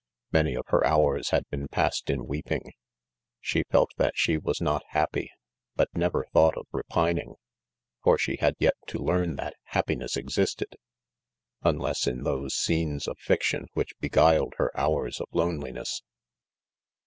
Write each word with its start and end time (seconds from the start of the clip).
Many 0.31 0.55
of 0.55 0.63
her 0.69 0.83
hours 0.83 1.29
had 1.29 1.47
been 1.51 1.67
passed 1.67 2.09
in 2.09 2.25
weep 2.25 2.49
ing 2.51 2.61
5 2.63 2.71
she 3.39 3.63
felt 3.69 3.91
that 3.97 4.13
she 4.17 4.35
was 4.35 4.59
not 4.59 4.81
happy, 4.87 5.29
bat 5.75 5.89
never 5.93 6.25
thought 6.33 6.57
of 6.57 6.65
repining 6.71 7.33
j 7.33 7.35
for 8.03 8.17
she 8.17 8.37
had 8.37 8.55
yet 8.57 8.73
to 8.87 8.97
learn 8.97 9.35
that 9.35 9.53
happiness 9.65 10.17
existed,, 10.17 10.75
unless 11.61 12.07
in 12.07 12.23
those 12.23 12.55
scenes 12.55 13.07
of 13.07 13.19
fiction, 13.19 13.67
which 13.73 13.93
beguiled 13.99 14.55
her 14.57 14.75
hours 14.75 15.21
of 15.21 15.27
loneliness. 15.33 16.01